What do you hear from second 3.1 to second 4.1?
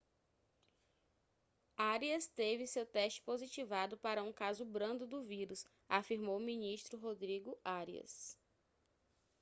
positivado